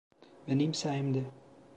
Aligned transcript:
Benim 0.47 0.73
sayemde. 0.73 1.23